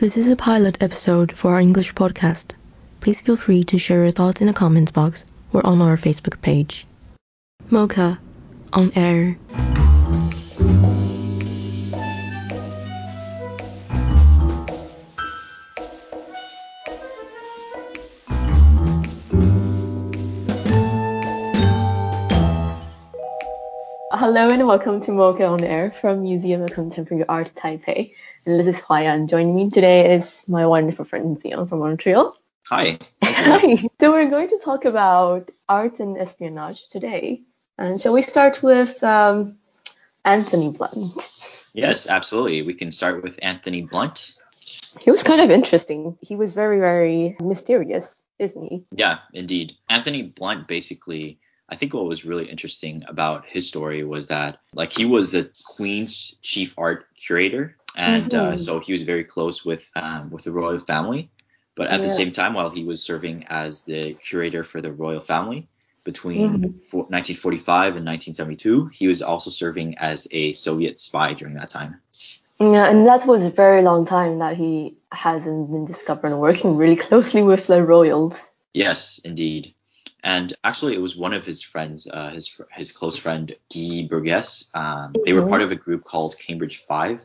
This 0.00 0.16
is 0.16 0.28
a 0.28 0.36
pilot 0.36 0.80
episode 0.80 1.36
for 1.36 1.54
our 1.54 1.60
English 1.60 1.92
podcast. 1.94 2.54
Please 3.00 3.20
feel 3.20 3.36
free 3.36 3.64
to 3.64 3.78
share 3.78 4.02
your 4.02 4.12
thoughts 4.12 4.40
in 4.40 4.46
the 4.46 4.52
comments 4.52 4.92
box 4.92 5.26
or 5.52 5.66
on 5.66 5.82
our 5.82 5.96
Facebook 5.96 6.40
page. 6.40 6.86
MoCA 7.68 8.20
on 8.72 8.92
air. 8.94 9.36
Welcome 24.68 25.00
to 25.00 25.12
MoCA 25.12 25.48
on 25.48 25.64
Air 25.64 25.90
from 25.90 26.24
Museum 26.24 26.60
of 26.60 26.72
Contemporary 26.72 27.24
Art 27.26 27.50
Taipei. 27.56 28.12
And 28.44 28.60
this 28.60 28.76
is 28.76 28.82
Huai-ya. 28.82 29.26
Joining 29.26 29.56
me 29.56 29.70
today 29.70 30.14
is 30.14 30.46
my 30.46 30.66
wonderful 30.66 31.06
friend 31.06 31.40
Zion 31.40 31.66
from 31.66 31.78
Montreal. 31.78 32.36
Hi. 32.68 32.98
Hi. 33.24 33.88
So 33.98 34.12
we're 34.12 34.28
going 34.28 34.50
to 34.50 34.58
talk 34.58 34.84
about 34.84 35.50
art 35.70 36.00
and 36.00 36.18
espionage 36.18 36.86
today. 36.90 37.40
And 37.78 37.98
shall 37.98 38.12
we 38.12 38.20
start 38.20 38.62
with 38.62 39.02
um, 39.02 39.56
Anthony 40.26 40.68
Blunt? 40.68 41.16
Yes, 41.72 42.06
absolutely. 42.06 42.60
We 42.60 42.74
can 42.74 42.90
start 42.90 43.22
with 43.22 43.38
Anthony 43.40 43.80
Blunt. 43.80 44.34
He 45.00 45.10
was 45.10 45.22
kind 45.22 45.40
of 45.40 45.50
interesting. 45.50 46.18
He 46.20 46.36
was 46.36 46.52
very, 46.52 46.78
very 46.78 47.38
mysterious, 47.40 48.22
isn't 48.38 48.62
he? 48.62 48.84
Yeah, 48.92 49.20
indeed. 49.32 49.78
Anthony 49.88 50.24
Blunt 50.24 50.68
basically 50.68 51.40
I 51.68 51.76
think 51.76 51.92
what 51.94 52.06
was 52.06 52.24
really 52.24 52.48
interesting 52.48 53.04
about 53.08 53.44
his 53.46 53.68
story 53.68 54.02
was 54.04 54.28
that 54.28 54.58
like 54.72 54.92
he 54.92 55.04
was 55.04 55.30
the 55.30 55.50
Queen's 55.76 56.36
chief 56.42 56.74
art 56.78 57.06
curator, 57.14 57.76
and 57.96 58.32
uh, 58.32 58.52
Mhm. 58.54 58.60
so 58.60 58.80
he 58.80 58.92
was 58.92 59.02
very 59.02 59.24
close 59.24 59.64
with 59.64 59.90
um, 59.96 60.30
with 60.30 60.44
the 60.44 60.52
royal 60.52 60.78
family. 60.78 61.30
But 61.76 61.88
at 61.88 62.02
the 62.02 62.08
same 62.08 62.32
time, 62.32 62.54
while 62.54 62.70
he 62.70 62.84
was 62.84 63.02
serving 63.02 63.44
as 63.48 63.82
the 63.84 64.14
curator 64.14 64.64
for 64.64 64.80
the 64.80 64.92
royal 64.92 65.20
family 65.20 65.68
between 66.04 66.74
Mhm. 66.92 67.08
1945 67.10 67.96
and 67.96 68.04
1972, 68.04 68.86
he 68.86 69.06
was 69.06 69.22
also 69.22 69.50
serving 69.50 69.96
as 69.98 70.26
a 70.32 70.52
Soviet 70.54 70.98
spy 70.98 71.34
during 71.34 71.54
that 71.54 71.70
time. 71.70 72.00
Yeah, 72.58 72.90
and 72.90 73.06
that 73.06 73.26
was 73.26 73.44
a 73.44 73.50
very 73.50 73.82
long 73.82 74.06
time 74.06 74.38
that 74.40 74.56
he 74.56 74.96
hasn't 75.12 75.70
been 75.70 75.84
discovered 75.84 76.36
working 76.36 76.76
really 76.76 76.96
closely 76.96 77.42
with 77.42 77.66
the 77.66 77.84
royals. 77.84 78.50
Yes, 78.72 79.20
indeed. 79.22 79.74
And 80.24 80.56
actually, 80.64 80.94
it 80.94 81.00
was 81.00 81.16
one 81.16 81.32
of 81.32 81.44
his 81.44 81.62
friends, 81.62 82.08
uh, 82.12 82.30
his 82.30 82.60
his 82.72 82.92
close 82.92 83.16
friend 83.16 83.54
Guy 83.72 84.06
Burgess. 84.08 84.68
Um, 84.74 85.14
They 85.24 85.32
were 85.32 85.42
Mhm. 85.42 85.48
part 85.48 85.62
of 85.62 85.70
a 85.70 85.76
group 85.76 86.04
called 86.04 86.36
Cambridge 86.38 86.82
Five, 86.88 87.20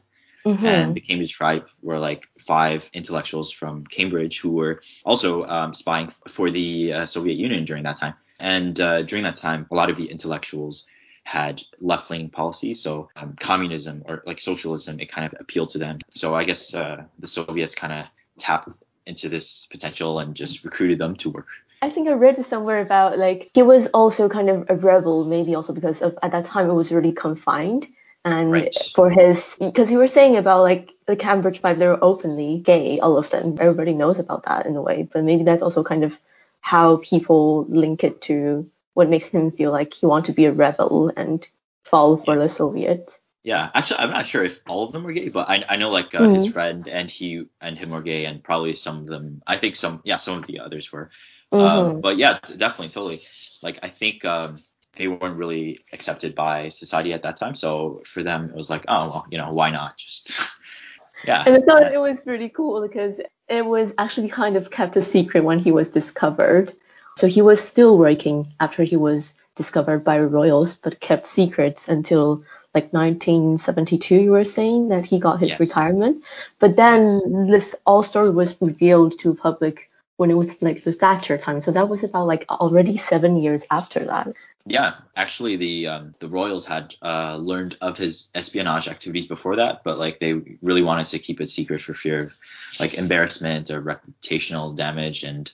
Mhm. 0.46 0.64
and 0.64 0.96
the 0.96 1.02
Cambridge 1.02 1.36
Five 1.36 1.72
were 1.82 2.00
like 2.00 2.28
five 2.40 2.90
intellectuals 2.94 3.52
from 3.52 3.86
Cambridge 3.88 4.40
who 4.42 4.52
were 4.52 4.82
also 5.06 5.44
um, 5.46 5.74
spying 5.74 6.12
for 6.28 6.52
the 6.52 6.94
uh, 6.94 7.06
Soviet 7.06 7.38
Union 7.38 7.66
during 7.66 7.84
that 7.84 7.98
time. 7.98 8.14
And 8.40 8.80
uh, 8.80 9.02
during 9.04 9.24
that 9.24 9.38
time, 9.38 9.66
a 9.72 9.76
lot 9.76 9.90
of 9.90 9.98
the 9.98 10.06
intellectuals 10.06 10.86
had 11.24 11.64
left-leaning 11.80 12.30
policies, 12.30 12.82
so 12.82 13.10
um, 13.16 13.36
communism 13.40 14.04
or 14.06 14.22
like 14.26 14.40
socialism, 14.40 15.00
it 15.00 15.10
kind 15.10 15.26
of 15.26 15.34
appealed 15.40 15.70
to 15.72 15.78
them. 15.78 16.00
So 16.14 16.36
I 16.36 16.44
guess 16.44 16.76
uh, 16.76 17.06
the 17.20 17.28
Soviets 17.28 17.76
kind 17.76 17.94
of 17.94 18.06
tapped 18.38 18.70
into 19.06 19.30
this 19.30 19.66
potential 19.72 20.20
and 20.20 20.36
just 20.36 20.64
recruited 20.66 21.00
them 21.00 21.16
to 21.18 21.30
work. 21.30 21.48
I 21.84 21.90
think 21.90 22.08
I 22.08 22.14
read 22.14 22.44
somewhere 22.46 22.80
about 22.80 23.18
like 23.20 23.52
he 23.54 23.62
was 23.62 23.88
also 23.88 24.30
kind 24.30 24.50
of 24.50 24.70
a 24.70 24.76
rebel, 24.78 25.26
maybe 25.26 25.54
also 25.54 25.74
because 25.74 26.02
of 26.02 26.18
at 26.24 26.32
that 26.32 26.46
time 26.46 26.70
it 26.70 26.74
was 26.74 26.94
really 26.94 27.12
confined. 27.12 27.86
And 28.24 28.52
Right. 28.52 28.74
for 28.96 29.10
his, 29.10 29.58
because 29.60 29.92
you 29.92 29.98
were 29.98 30.08
saying 30.08 30.38
about 30.38 30.62
like 30.62 30.92
the 31.08 31.18
Cambridge 31.18 31.60
Five, 31.60 31.80
they 31.80 31.88
were 31.88 32.02
openly 32.02 32.60
gay, 32.60 33.02
all 33.02 33.18
of 33.18 33.30
them. 33.30 33.58
Everybody 33.60 33.94
knows 33.94 34.18
about 34.18 34.46
that 34.46 34.66
in 34.66 34.78
a 34.78 34.82
way, 34.82 35.10
but 35.12 35.26
maybe 35.26 35.44
that's 35.44 35.62
also 35.62 35.84
kind 35.84 36.06
of 36.06 36.18
how 36.62 37.02
people 37.04 37.66
link 37.66 38.06
it 38.06 38.22
to 38.22 38.70
what 38.94 39.10
makes 39.10 39.28
him 39.28 39.52
feel 39.52 39.72
like 39.72 39.94
he 39.94 40.06
wanted 40.06 40.28
to 40.28 40.38
be 40.38 40.46
a 40.46 40.54
rebel 40.54 41.12
and 41.18 41.46
fall 41.84 42.16
for 42.16 42.40
the 42.40 42.48
Soviet. 42.48 43.20
Yeah, 43.44 43.70
actually, 43.74 44.00
I'm 44.00 44.12
not 44.12 44.26
sure 44.26 44.46
if 44.46 44.62
all 44.70 44.86
of 44.86 44.94
them 44.94 45.04
were 45.04 45.12
gay, 45.12 45.28
but 45.28 45.50
I, 45.50 45.66
I 45.68 45.76
know 45.76 45.90
like 45.90 46.16
uh, 46.16 46.30
his 46.30 46.46
Mhm. 46.46 46.54
friend 46.54 46.88
and 46.88 47.12
he 47.12 47.46
and 47.60 47.78
him 47.78 47.90
were 47.90 48.02
gay, 48.02 48.24
and 48.24 48.42
probably 48.42 48.72
some 48.74 49.00
of 49.00 49.08
them. 49.08 49.42
I 49.46 49.58
think 49.58 49.76
some, 49.76 50.00
yeah, 50.06 50.16
some 50.16 50.38
of 50.38 50.48
the 50.48 50.62
others 50.62 50.94
were. 50.94 51.12
Mhm. 51.54 51.62
Um, 51.62 52.02
but 52.02 52.18
yeah, 52.18 52.40
definitely, 52.58 52.90
totally. 52.90 53.22
Like 53.62 53.80
I 53.84 53.90
think 53.90 54.26
um, 54.26 54.58
they 54.96 55.08
weren't 55.08 55.38
really 55.38 55.80
accepted 55.94 56.36
by 56.36 56.70
society 56.70 57.14
at 57.14 57.24
that 57.24 57.38
time, 57.38 57.56
so 57.56 58.02
for 58.06 58.24
them 58.24 58.50
it 58.50 58.56
was 58.56 58.70
like, 58.70 58.86
oh 58.88 59.10
well, 59.10 59.26
you 59.30 59.38
know, 59.38 59.54
why 59.54 59.70
not? 59.70 59.98
Just 59.98 60.32
yeah. 61.26 61.44
And 61.46 61.56
I 61.56 61.62
thought 61.62 61.94
it 61.94 62.00
was 62.00 62.26
really 62.26 62.50
cool 62.50 62.82
because 62.82 63.22
it 63.48 63.66
was 63.66 63.94
actually 63.98 64.30
kind 64.30 64.56
of 64.56 64.72
kept 64.72 64.96
a 64.96 65.02
secret 65.02 65.44
when 65.44 65.60
he 65.60 65.72
was 65.72 65.90
discovered. 65.90 66.74
So 67.18 67.28
he 67.28 67.42
was 67.44 67.62
still 67.64 67.98
working 67.98 68.48
after 68.60 68.84
he 68.84 68.98
was 68.98 69.36
discovered 69.56 70.04
by 70.04 70.20
royals, 70.20 70.78
but 70.78 71.00
kept 71.00 71.28
secrets 71.28 71.88
until 71.88 72.44
like 72.74 72.92
1972. 72.92 74.16
You 74.16 74.32
were 74.32 74.46
saying 74.46 74.90
that 74.90 75.06
he 75.06 75.20
got 75.20 75.40
his 75.40 75.52
Yes. 75.52 75.60
retirement, 75.60 76.24
but 76.58 76.76
then 76.76 77.48
this 77.48 77.76
all 77.86 78.02
story 78.02 78.32
was 78.32 78.58
revealed 78.60 79.20
to 79.20 79.36
public 79.36 79.92
when 80.24 80.32
it 80.32 80.36
was 80.36 80.62
like 80.62 80.86
the 80.86 80.94
Thatcher 80.94 81.38
time. 81.38 81.60
So 81.60 81.72
that 81.72 81.90
was 81.90 82.02
about 82.02 82.28
like 82.28 82.46
already 82.50 82.96
seven 82.96 83.36
years 83.36 83.66
after 83.70 84.06
that. 84.06 84.34
Yeah, 84.66 84.94
actually, 85.18 85.58
the 85.58 85.88
um, 85.88 86.14
the 86.20 86.30
royals 86.30 86.66
had 86.66 86.96
uh, 87.02 87.36
learned 87.36 87.76
of 87.82 87.98
his 87.98 88.30
espionage 88.34 88.88
activities 88.88 89.26
before 89.26 89.58
that, 89.58 89.84
but 89.84 89.98
like 89.98 90.22
they 90.22 90.36
really 90.62 90.82
wanted 90.82 91.08
to 91.08 91.20
keep 91.20 91.42
it 91.42 91.50
secret 91.50 91.82
for 91.82 91.94
fear 91.94 92.22
of 92.24 92.34
like 92.80 92.94
embarrassment 92.94 93.70
or 93.70 93.82
reputational 93.82 94.74
damage. 94.74 95.24
And 95.24 95.52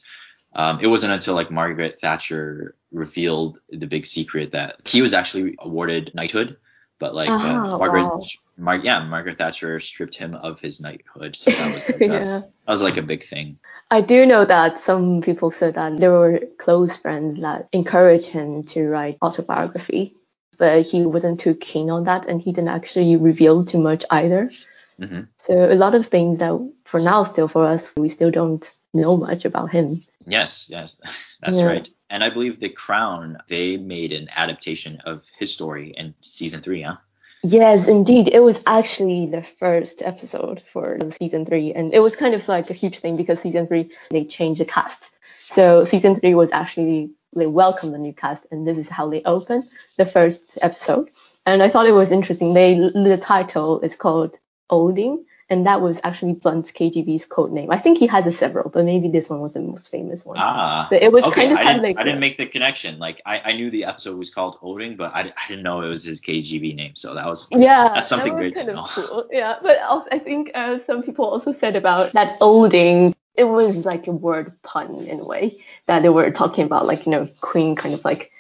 um, 0.53 0.77
it 0.79 0.85
wasn't 0.85 1.13
until 1.13 1.33
like 1.33 1.49
Margaret 1.49 1.99
Thatcher 1.99 2.75
revealed 2.91 3.57
the 3.71 3.87
big 3.87 4.05
secret 4.05 4.51
that 4.51 4.75
he 4.85 5.01
was 5.01 5.15
actually 5.15 5.55
awarded 5.57 6.11
knighthood, 6.13 6.57
but 6.99 7.15
like 7.15 7.29
uh, 7.29 7.77
Margaret, 7.77 8.03
wow. 8.03 8.21
Mar- 8.57 8.77
yeah, 8.77 9.03
Margaret 9.03 9.37
Thatcher 9.37 9.79
stripped 9.79 10.15
him 10.15 10.35
of 10.35 10.59
his 10.59 10.81
knighthood, 10.81 11.35
so 11.35 11.51
that 11.51 11.73
was 11.73 11.87
like, 11.89 12.01
a, 12.01 12.05
yeah. 12.05 12.39
that 12.39 12.51
was 12.67 12.81
like 12.81 12.97
a 12.97 13.01
big 13.01 13.27
thing. 13.27 13.57
I 13.89 14.01
do 14.01 14.25
know 14.25 14.45
that 14.45 14.77
some 14.77 15.21
people 15.21 15.49
said 15.49 15.75
that 15.75 15.97
there 15.97 16.11
were 16.11 16.41
close 16.59 16.95
friends 16.95 17.41
that 17.41 17.69
encouraged 17.71 18.27
him 18.27 18.63
to 18.65 18.87
write 18.87 19.17
autobiography, 19.21 20.15
but 20.59 20.85
he 20.85 21.05
wasn't 21.05 21.39
too 21.39 21.55
keen 21.55 21.89
on 21.89 22.03
that 22.03 22.27
and 22.27 22.39
he 22.39 22.51
didn't 22.51 22.69
actually 22.69 23.15
reveal 23.15 23.65
too 23.65 23.79
much 23.79 24.05
either. 24.11 24.51
Hmm 24.99 25.21
So 25.37 25.71
a 25.71 25.75
lot 25.75 25.95
of 25.95 26.05
things 26.07 26.39
that 26.39 26.53
for 26.85 26.99
now 26.99 27.23
still 27.23 27.47
for 27.47 27.65
us 27.65 27.91
we 27.95 28.09
still 28.09 28.31
don't 28.31 28.65
know 28.93 29.17
much 29.17 29.45
about 29.45 29.71
him. 29.71 30.03
Yes, 30.25 30.67
yes, 30.69 30.99
that's 31.41 31.59
Yeah. 31.59 31.67
right. 31.67 31.89
And 32.09 32.23
I 32.23 32.29
believe 32.29 32.59
The 32.59 32.69
Crown, 32.69 33.37
they 33.47 33.77
made 33.77 34.11
an 34.13 34.29
adaptation 34.35 34.99
of 35.05 35.29
his 35.37 35.53
story 35.53 35.93
in 35.95 36.15
season 36.21 36.61
three, 36.61 36.81
huh? 36.81 36.97
Yes, 37.43 37.87
indeed. 37.87 38.27
It 38.27 38.41
was 38.41 38.61
actually 38.65 39.27
the 39.27 39.43
first 39.43 40.01
episode 40.01 40.61
for 40.73 40.97
season 41.21 41.45
three, 41.45 41.71
and 41.73 41.93
it 41.93 41.99
was 41.99 42.15
kind 42.15 42.35
of 42.35 42.47
like 42.47 42.69
a 42.69 42.73
huge 42.73 42.99
thing 42.99 43.15
because 43.15 43.39
season 43.39 43.65
three 43.67 43.91
they 44.09 44.25
changed 44.25 44.59
the 44.59 44.65
cast. 44.65 45.11
So 45.49 45.85
season 45.85 46.15
three 46.15 46.35
was 46.35 46.51
actually 46.51 47.11
they 47.35 47.47
welcomed 47.47 47.93
the 47.93 47.97
new 47.97 48.11
cast, 48.13 48.45
and 48.51 48.67
this 48.67 48.77
is 48.77 48.89
how 48.89 49.09
they 49.09 49.21
open 49.23 49.63
the 49.97 50.05
first 50.05 50.57
episode. 50.61 51.09
And 51.45 51.63
I 51.63 51.69
thought 51.69 51.87
it 51.87 51.93
was 51.93 52.11
interesting. 52.11 52.53
They 52.53 52.73
the 52.75 53.17
title 53.21 53.79
is 53.81 53.95
called 53.95 54.37
Olding, 54.69 55.25
and 55.49 55.65
that 55.65 55.81
was 55.81 55.99
actually 56.03 56.33
Blunt's 56.33 56.71
KGB's 56.71 57.25
code 57.25 57.51
name. 57.51 57.71
I 57.71 57.77
think 57.77 57.97
he 57.97 58.07
has 58.07 58.27
a 58.27 58.31
several, 58.31 58.69
but 58.69 58.85
maybe 58.85 59.09
this 59.09 59.29
one 59.29 59.39
was 59.41 59.53
the 59.53 59.61
most 59.61 59.89
famous 59.89 60.25
one. 60.25 60.37
Ah, 60.37 60.87
But 60.89 61.01
it 61.03 61.11
was 61.11 61.25
okay. 61.25 61.31
kind 61.31 61.53
of 61.53 61.57
I 61.57 61.63
didn't, 61.63 61.83
like 61.83 61.97
I 61.97 62.03
didn't 62.03 62.19
make 62.19 62.37
the 62.37 62.45
connection. 62.45 62.99
Like 62.99 63.21
I, 63.25 63.41
I 63.45 63.51
knew 63.53 63.69
the 63.69 63.85
episode 63.85 64.17
was 64.17 64.29
called 64.29 64.57
Olding, 64.61 64.95
but 64.95 65.13
I, 65.13 65.21
I 65.21 65.47
didn't 65.47 65.63
know 65.63 65.81
it 65.81 65.89
was 65.89 66.03
his 66.03 66.21
KGB 66.21 66.75
name. 66.75 66.95
So 66.95 67.15
that 67.15 67.25
was 67.25 67.47
Yeah, 67.51 67.89
That's 67.93 68.07
something 68.09 68.33
that 68.33 68.37
great 68.37 68.55
to 68.55 68.65
kind 68.65 68.73
know. 68.73 68.83
of 68.83 68.89
cool. 68.89 69.27
Yeah, 69.31 69.55
but 69.61 69.79
also, 69.81 70.07
I 70.11 70.19
think 70.19 70.51
uh, 70.55 70.77
some 70.79 71.03
people 71.03 71.25
also 71.25 71.51
said 71.51 71.75
about 71.75 72.13
that 72.13 72.37
olding. 72.41 73.15
It 73.35 73.45
was 73.45 73.85
like 73.85 74.07
a 74.07 74.11
word 74.11 74.61
pun 74.63 75.05
in 75.07 75.19
a 75.21 75.25
way 75.25 75.63
that 75.85 76.01
they 76.03 76.09
were 76.09 76.31
talking 76.31 76.65
about, 76.65 76.85
like 76.85 77.05
you 77.05 77.11
know, 77.11 77.27
Queen 77.41 77.75
kind 77.75 77.93
of 77.93 78.03
like 78.05 78.31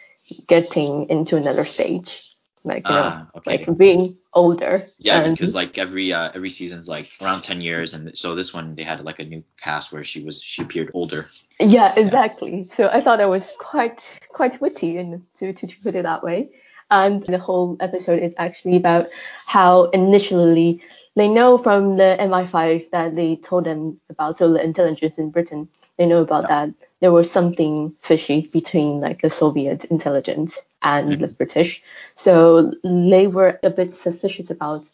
getting 0.47 1.09
into 1.09 1.37
another 1.37 1.65
stage, 1.65 2.28
like 2.63 2.87
you 2.87 2.93
know, 2.93 3.01
ah, 3.01 3.27
okay. 3.37 3.65
like 3.65 3.77
being 3.77 4.17
older. 4.33 4.85
Yeah, 4.97 5.23
and- 5.23 5.35
because 5.35 5.55
like 5.55 5.77
every 5.77 6.11
uh, 6.13 6.31
every 6.33 6.49
season's 6.49 6.87
like 6.87 7.09
around 7.21 7.41
ten 7.41 7.61
years, 7.61 7.93
and 7.93 8.17
so 8.17 8.35
this 8.35 8.53
one 8.53 8.75
they 8.75 8.83
had 8.83 9.03
like 9.03 9.19
a 9.19 9.25
new 9.25 9.43
cast 9.61 9.91
where 9.91 10.03
she 10.03 10.23
was 10.23 10.41
she 10.41 10.61
appeared 10.61 10.91
older. 10.93 11.27
Yeah, 11.59 11.93
exactly. 11.97 12.65
So 12.65 12.87
I 12.87 13.01
thought 13.01 13.17
that 13.17 13.29
was 13.29 13.53
quite 13.59 14.19
quite 14.29 14.59
witty 14.61 14.97
and 14.97 15.23
to, 15.37 15.53
to 15.53 15.67
put 15.83 15.95
it 15.95 16.03
that 16.03 16.23
way. 16.23 16.49
And 16.91 17.21
the 17.23 17.37
whole 17.37 17.77
episode 17.79 18.19
is 18.19 18.33
actually 18.37 18.75
about 18.75 19.09
how 19.45 19.85
initially 19.91 20.81
they 21.15 21.27
know 21.27 21.57
from 21.57 21.97
the 21.97 22.17
MI5 22.19 22.89
that 22.91 23.15
they 23.15 23.35
told 23.35 23.65
them 23.65 23.99
about 24.09 24.37
so 24.37 24.53
the 24.53 24.63
intelligence 24.63 25.17
in 25.17 25.31
Britain 25.31 25.67
they 25.97 26.05
know 26.05 26.21
about 26.21 26.47
that 26.47 26.69
there 27.01 27.11
was 27.11 27.29
something 27.29 27.93
fishy 28.01 28.47
between 28.47 29.01
like 29.01 29.21
the 29.21 29.29
Soviet 29.29 29.85
intelligence 29.85 30.57
and 30.81 31.19
the 31.19 31.27
British. 31.27 31.83
So 32.15 32.73
they 32.83 33.27
were 33.27 33.59
a 33.63 33.69
bit 33.69 33.93
suspicious 33.93 34.49
about 34.49 34.89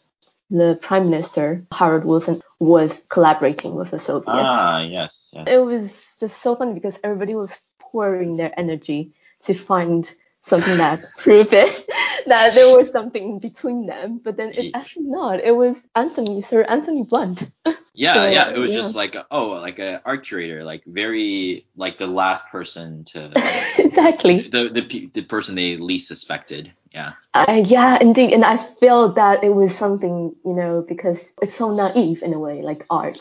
the 0.50 0.78
Prime 0.80 1.10
Minister, 1.10 1.64
Harold 1.72 2.04
Wilson, 2.04 2.42
was 2.60 3.04
collaborating 3.08 3.74
with 3.74 3.90
the 3.90 3.98
Soviets. 3.98 4.30
Ah, 4.32 4.80
yes. 4.80 5.30
yes. 5.32 5.46
It 5.48 5.58
was 5.58 6.16
just 6.20 6.40
so 6.42 6.54
funny 6.54 6.74
because 6.74 7.00
everybody 7.02 7.34
was 7.34 7.56
pouring 7.78 8.36
their 8.36 8.52
energy 8.58 9.12
to 9.42 9.54
find 9.54 10.12
something 10.46 10.78
that 10.78 11.00
proved 11.18 11.52
it 11.52 11.88
that 12.26 12.54
there 12.54 12.68
was 12.68 12.90
something 12.90 13.38
between 13.38 13.86
them 13.86 14.20
but 14.24 14.36
then 14.36 14.52
it's 14.56 14.70
actually 14.74 15.06
not. 15.06 15.40
It 15.40 15.52
was 15.56 15.86
anthony 15.94 16.42
sir 16.42 16.62
anthony 16.62 17.02
blunt. 17.04 17.50
Yeah 17.94 18.14
So, 18.14 18.26
yeah 18.28 18.50
it 18.50 18.58
was 18.58 18.74
yeah. 18.74 18.80
just 18.82 18.94
like 18.96 19.14
a, 19.14 19.26
oh 19.30 19.48
like 19.48 19.78
a 19.78 20.02
art 20.04 20.24
curator 20.24 20.64
like 20.64 20.84
very 20.86 21.66
like 21.76 21.98
the 21.98 22.06
last 22.06 22.50
person 22.50 23.04
to 23.12 23.32
exactly. 23.78 24.48
the 24.48 24.68
the 24.68 25.10
the 25.14 25.22
person 25.22 25.54
they 25.54 25.76
least 25.76 26.08
suspected 26.08 26.72
yeah. 26.92 27.12
Uh, 27.34 27.62
yeah 27.66 27.98
indeed 28.00 28.32
and 28.32 28.44
i 28.44 28.56
feel 28.56 29.12
that 29.12 29.44
it 29.44 29.54
was 29.54 29.74
something 29.76 30.34
you 30.44 30.54
know 30.54 30.84
because 30.86 31.32
it's 31.42 31.54
so 31.54 31.74
naive 31.74 32.22
in 32.22 32.32
a 32.34 32.38
way 32.38 32.62
like 32.62 32.84
art 32.90 33.18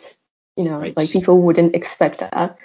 you 0.57 0.63
know 0.65 0.79
Right. 0.79 0.95
like 0.95 1.09
people 1.09 1.41
wouldn't 1.41 1.75
expect 1.75 2.19
that. 2.19 2.57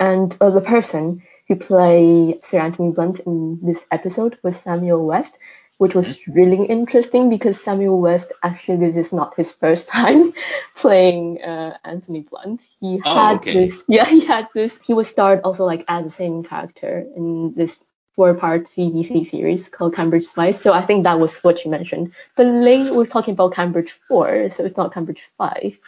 And 0.00 0.36
uh, 0.40 0.50
the 0.50 0.60
person 0.60 1.22
who 1.48 1.56
played 1.56 2.44
sir 2.44 2.60
anthony 2.60 2.90
blunt 2.92 3.20
in 3.20 3.58
this 3.62 3.84
episode 3.90 4.38
was 4.42 4.56
samuel 4.56 5.04
west 5.06 5.38
which 5.78 5.94
was 5.94 6.16
Mm-hmm. 6.16 6.22
really 6.28 6.64
interesting 6.66 7.28
because 7.30 7.60
samuel 7.60 8.00
west 8.00 8.32
actually 8.42 8.78
this 8.78 8.96
is 8.96 9.12
not 9.12 9.34
his 9.36 9.52
first 9.52 9.88
time 9.98 10.32
playing 10.76 11.40
uh, 11.42 11.76
anthony 11.84 12.20
blunt 12.30 12.62
he 12.80 12.98
Oh, 13.04 13.34
had 13.38 13.38
okay. 13.38 13.52
this 13.52 13.84
yeah 13.88 14.04
he 14.04 14.24
had 14.24 14.48
this 14.54 14.78
he 14.84 14.94
was 14.94 15.08
starred 15.08 15.40
also 15.42 15.64
like 15.64 15.84
as 15.88 16.04
the 16.04 16.10
same 16.10 16.42
character 16.42 17.06
in 17.16 17.54
this 17.56 17.84
four 18.14 18.34
part 18.34 18.66
BBC 18.76 19.22
series 19.22 19.68
called 19.68 19.94
Cambridge 19.94 20.24
Spies. 20.24 20.60
So 20.60 20.72
I 20.72 20.82
think 20.82 21.04
that 21.04 21.20
was 21.20 21.38
what 21.40 21.64
you 21.64 21.70
mentioned. 21.70 22.12
But 22.36 22.46
late 22.46 22.92
we're 22.92 23.06
talking 23.06 23.32
about 23.34 23.52
Cambridge 23.54 23.92
4, 24.08 24.50
so 24.50 24.64
it's 24.64 24.76
not 24.76 24.92
Cambridge 24.92 25.28
5. 25.38 25.78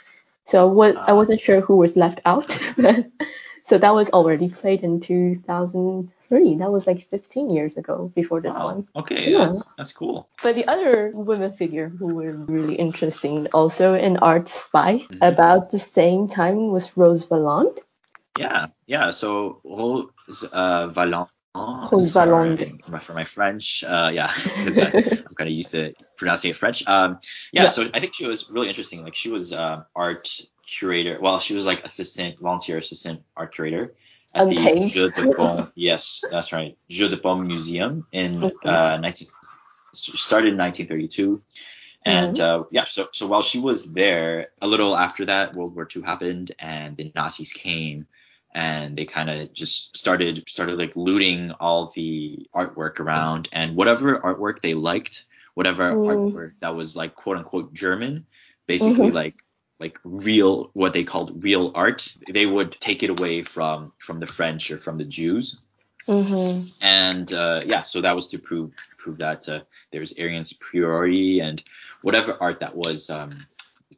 So 0.47 0.67
what 0.69 1.03
I 1.07 1.13
Ah. 1.13 1.15
wasn't 1.15 1.41
sure 1.41 1.61
who 1.61 1.77
was 1.77 1.97
left 1.97 2.21
out. 2.25 2.57
so 3.71 3.79
that 3.79 3.95
was 3.95 4.11
already 4.11 4.49
played 4.51 4.83
in 4.83 4.99
2003. 4.99 6.57
That 6.59 6.73
was 6.73 6.87
like 6.91 7.09
15 7.09 7.51
years 7.51 7.77
ago 7.77 8.11
before 8.17 8.41
this 8.41 8.57
wow. 8.59 8.67
one. 8.71 8.89
okay 8.97 9.31
Yeah. 9.31 9.47
that's 9.47 9.73
that's 9.79 9.93
cool 9.93 10.29
But 10.43 10.55
the 10.59 10.67
other 10.67 11.13
women 11.15 11.53
figure 11.53 11.89
who 11.89 12.09
were 12.19 12.35
really 12.51 12.75
interesting 12.75 13.47
also 13.55 13.95
in 13.95 14.17
Art 14.19 14.49
Spy 14.49 14.93
Mhm. 15.07 15.19
about 15.23 15.71
the 15.71 15.79
same 15.79 16.27
time 16.27 16.59
was 16.75 16.97
Rose 16.97 17.27
Valland. 17.31 17.79
yeah 18.39 18.67
yeah 18.95 19.07
so 19.21 19.61
Rose 19.65 20.41
uh, 20.53 20.89
Valland 20.97 21.29
Rose 21.93 22.13
sorry 22.13 22.57
Valland. 22.57 23.03
for 23.07 23.15
my 23.15 23.27
French 23.37 23.67
uh, 23.95 24.11
yeah 24.19 24.31
'cause, 24.63 24.79
uh, 24.83 24.91
I'm 25.27 25.35
kind 25.39 25.49
of 25.51 25.55
used 25.63 25.73
to 25.77 25.83
pronouncing 26.19 26.51
it 26.53 26.57
French. 26.63 26.79
Um, 26.95 27.11
yeah, 27.53 27.65
Yeah. 27.65 27.69
so 27.77 27.81
I 27.95 27.99
think 28.01 28.13
she 28.19 28.27
was 28.27 28.41
really 28.55 28.69
interesting. 28.73 28.99
Like 29.07 29.15
she 29.23 29.31
was 29.37 29.53
uh, 29.63 29.77
art 29.95 30.27
curator. 30.71 31.19
Well, 31.21 31.39
she 31.41 31.55
was 31.55 31.67
like 31.67 31.85
assistant, 31.85 32.39
volunteer 32.39 32.79
assistant 32.79 33.23
art 33.37 33.55
curator 33.55 33.95
at 34.35 34.47
Unpaid. 34.47 34.83
the 34.83 34.87
Jeux 34.87 35.11
de 35.11 35.35
Paume. 35.35 35.73
yes, 35.75 36.23
that's 36.31 36.53
right. 36.53 36.77
Jeux 36.89 37.09
de 37.09 37.17
Paume 37.17 37.47
Museum 37.47 38.07
in 38.13 38.41
Mhm. 38.43 38.53
uh, 38.65 38.97
19 38.99 39.29
started 39.93 40.51
in 40.53 40.57
1932. 40.57 41.43
And 42.07 42.37
Mm-hmm. 42.37 42.63
uh, 42.63 42.65
yeah, 42.71 42.87
so 42.87 43.09
so 43.13 43.27
while 43.27 43.43
she 43.43 43.59
was 43.59 43.93
there, 43.93 44.49
a 44.63 44.67
little 44.67 44.97
after 44.97 45.27
that, 45.27 45.55
World 45.55 45.75
War 45.75 45.87
II 45.95 46.03
happened, 46.03 46.53
and 46.59 46.97
the 46.97 47.13
Nazis 47.15 47.53
came, 47.53 48.07
and 48.55 48.97
they 48.97 49.05
kind 49.05 49.29
of 49.29 49.53
just 49.53 49.95
started 49.97 50.43
started 50.49 50.79
like 50.79 50.97
looting 50.97 51.51
all 51.61 51.93
the 51.95 52.49
artwork 52.55 53.01
around, 53.01 53.49
and 53.53 53.77
whatever 53.77 54.19
artwork 54.21 54.61
they 54.63 54.73
liked, 54.75 55.27
whatever 55.55 55.93
Mm. 55.93 56.07
artwork 56.11 56.53
that 56.61 56.75
was 56.75 56.97
like 56.97 57.15
quote 57.17 57.37
unquote 57.37 57.75
German, 57.75 58.25
basically 58.67 59.11
Mhm. 59.11 59.21
like 59.23 59.35
like 59.81 59.99
real 60.05 60.71
what 60.75 60.93
they 60.93 61.05
called 61.05 61.45
real 61.45 61.73
art, 61.75 62.09
they 62.33 62.47
would 62.47 62.73
take 62.73 63.03
it 63.03 63.11
away 63.11 63.43
from 63.43 63.93
from 63.99 64.21
the 64.21 64.27
French 64.27 64.71
or 64.71 64.79
from 64.79 64.99
the 64.99 65.05
Jews, 65.05 65.61
hmm 66.07 66.63
and 66.81 67.33
uh, 67.33 67.63
yeah, 67.67 67.83
so 67.83 68.01
that 68.03 68.15
was 68.17 68.29
to 68.29 68.39
prove 68.39 68.73
prove 68.99 69.19
that 69.19 69.49
uh, 69.49 69.61
there 69.93 70.01
was 70.01 70.15
Aryan 70.19 70.45
superiority 70.45 71.41
and 71.41 71.63
whatever 72.03 72.37
art 72.41 72.61
that 72.61 72.77
was 72.77 73.11
um, 73.11 73.47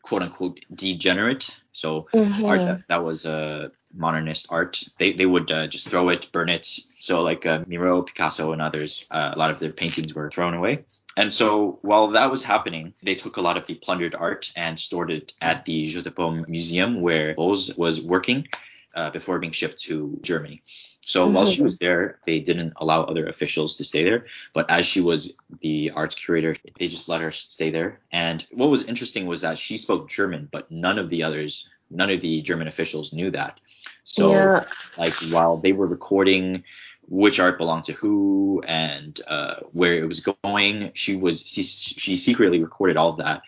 quote 0.02 0.22
unquote 0.22 0.60
degenerate. 0.74 1.60
So 1.72 2.08
art 2.44 2.64
that, 2.66 2.82
that 2.88 3.04
was 3.04 3.26
uh, 3.26 3.68
modernist 3.94 4.48
art, 4.50 4.82
they 4.98 5.12
they 5.12 5.26
would 5.26 5.50
uh, 5.50 5.68
just 5.68 5.88
throw 5.88 6.08
it, 6.10 6.30
burn 6.32 6.48
it. 6.48 6.68
So 7.00 7.22
like 7.22 7.46
uh, 7.46 7.64
Miro, 7.66 8.02
Picasso, 8.02 8.52
and 8.52 8.62
others, 8.62 9.04
uh, 9.10 9.32
a 9.34 9.38
lot 9.38 9.50
of 9.50 9.58
their 9.60 9.72
paintings 9.72 10.14
were 10.14 10.30
thrown 10.30 10.54
away. 10.54 10.84
And 11.16 11.32
so 11.32 11.78
while 11.82 12.08
that 12.08 12.30
was 12.30 12.42
happening, 12.42 12.94
they 13.02 13.14
took 13.14 13.36
a 13.36 13.42
lot 13.42 13.56
of 13.56 13.66
the 13.66 13.74
plundered 13.74 14.14
art 14.14 14.50
and 14.56 14.80
stored 14.80 15.10
it 15.10 15.34
at 15.40 15.64
the 15.64 15.86
Jeux 15.86 16.02
de 16.02 16.10
Paume 16.10 16.44
Museum 16.48 17.00
where 17.00 17.34
Rose 17.36 17.74
was 17.76 18.00
working 18.00 18.48
uh, 18.94 19.10
before 19.10 19.38
being 19.38 19.52
shipped 19.52 19.82
to 19.82 20.18
Germany. 20.22 20.62
So 21.04 21.26
while 21.26 21.46
she 21.46 21.62
was 21.62 21.78
there, 21.78 22.20
they 22.26 22.38
didn't 22.38 22.74
allow 22.76 23.02
other 23.02 23.26
officials 23.26 23.76
to 23.76 23.84
stay 23.84 24.04
there. 24.04 24.26
But 24.54 24.70
as 24.70 24.86
she 24.86 25.00
was 25.00 25.34
the 25.60 25.90
art 25.90 26.14
curator, 26.14 26.54
they 26.78 26.86
just 26.86 27.08
let 27.08 27.20
her 27.20 27.32
stay 27.32 27.70
there. 27.70 28.00
And 28.12 28.46
what 28.52 28.70
was 28.70 28.84
interesting 28.84 29.26
was 29.26 29.40
that 29.40 29.58
she 29.58 29.76
spoke 29.76 30.08
German, 30.08 30.48
but 30.52 30.70
none 30.70 31.00
of 31.00 31.10
the 31.10 31.24
others, 31.24 31.68
none 31.90 32.10
of 32.10 32.20
the 32.20 32.40
German 32.42 32.68
officials 32.68 33.12
knew 33.12 33.32
that. 33.32 33.58
So 34.04 34.30
yeah. 34.30 34.64
like 34.96 35.14
while 35.30 35.56
they 35.56 35.72
were 35.72 35.88
recording 35.88 36.62
which 37.08 37.40
art 37.40 37.58
belonged 37.58 37.84
to 37.84 37.92
who 37.92 38.62
and 38.66 39.20
uh, 39.26 39.56
where 39.72 39.94
it 39.94 40.06
was 40.06 40.20
going, 40.20 40.92
she 40.94 41.16
was 41.16 41.42
she, 41.46 41.62
she 41.62 42.16
secretly 42.16 42.62
recorded 42.62 42.96
all 42.96 43.10
of 43.10 43.18
that. 43.18 43.42